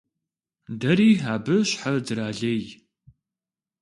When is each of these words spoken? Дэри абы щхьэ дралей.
Дэри 0.79 1.09
абы 1.33 1.55
щхьэ 1.67 1.93
дралей. 2.05 2.63